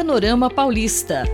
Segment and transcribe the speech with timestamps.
[0.00, 1.24] Panorama Paulista.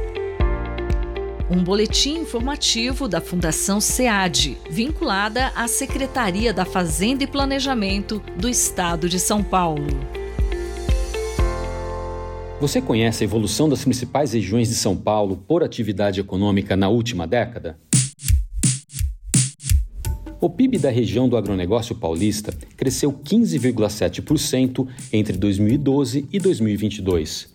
[1.49, 9.09] Um boletim informativo da Fundação SEAD, vinculada à Secretaria da Fazenda e Planejamento do Estado
[9.09, 9.87] de São Paulo.
[12.61, 17.25] Você conhece a evolução das principais regiões de São Paulo por atividade econômica na última
[17.25, 17.79] década?
[20.41, 27.55] O PIB da região do agronegócio paulista cresceu 15,7% entre 2012 e 2022.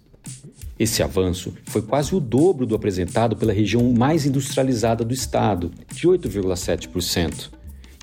[0.81, 6.07] Esse avanço foi quase o dobro do apresentado pela região mais industrializada do estado, de
[6.07, 7.51] 8,7%,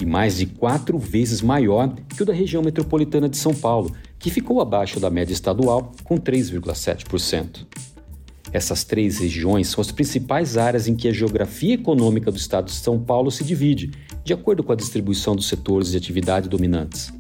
[0.01, 4.31] e mais de quatro vezes maior que o da região metropolitana de São Paulo, que
[4.31, 7.67] ficou abaixo da média estadual, com 3,7%.
[8.53, 12.75] Essas três regiões são as principais áreas em que a geografia econômica do estado de
[12.75, 13.91] São Paulo se divide,
[14.23, 17.13] de acordo com a distribuição dos setores de atividade dominantes.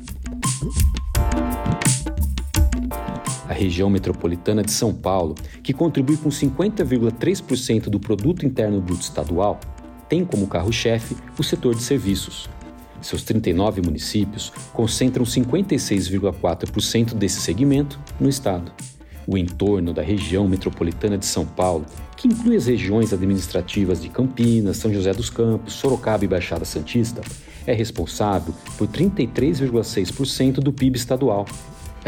[3.58, 9.58] Região metropolitana de São Paulo, que contribui com 50,3% do produto interno bruto estadual,
[10.08, 12.48] tem como carro-chefe o setor de serviços.
[13.00, 18.72] Seus 39 municípios concentram 56,4% desse segmento no estado.
[19.26, 21.84] O entorno da região metropolitana de São Paulo,
[22.16, 27.20] que inclui as regiões administrativas de Campinas, São José dos Campos, Sorocaba e Baixada Santista,
[27.66, 31.44] é responsável por 33,6% do PIB estadual.